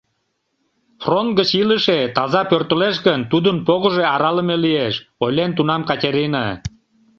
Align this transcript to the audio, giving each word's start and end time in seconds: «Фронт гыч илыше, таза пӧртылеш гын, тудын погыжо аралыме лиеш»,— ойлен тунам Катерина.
«Фронт 1.03 1.31
гыч 1.39 1.49
илыше, 1.61 1.99
таза 2.15 2.41
пӧртылеш 2.49 2.95
гын, 3.07 3.19
тудын 3.31 3.57
погыжо 3.67 4.03
аралыме 4.13 4.55
лиеш»,— 4.63 4.95
ойлен 5.23 5.51
тунам 5.57 5.81
Катерина. 5.89 6.45